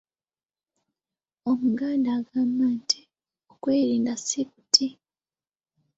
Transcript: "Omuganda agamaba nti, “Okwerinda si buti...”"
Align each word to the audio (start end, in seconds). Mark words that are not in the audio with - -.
"Omuganda 1.49 2.09
agamaba 2.19 2.67
nti, 2.77 2.99
“Okwerinda 3.51 4.13
si 4.25 4.39
buti...”" 4.49 4.87